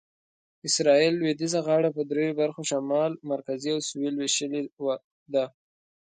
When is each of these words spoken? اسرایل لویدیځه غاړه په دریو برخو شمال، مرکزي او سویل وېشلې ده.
اسرایل 0.67 1.13
لویدیځه 1.21 1.59
غاړه 1.67 1.89
په 1.95 2.01
دریو 2.09 2.37
برخو 2.41 2.61
شمال، 2.71 3.11
مرکزي 3.31 3.69
او 3.75 3.79
سویل 3.89 4.15
وېشلې 4.17 4.61
ده. 5.33 5.45